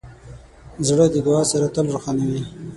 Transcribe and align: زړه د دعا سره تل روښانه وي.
زړه 0.87 1.05
د 1.09 1.15
دعا 1.25 1.43
سره 1.51 1.65
تل 1.75 1.85
روښانه 1.93 2.23
وي. 2.31 2.41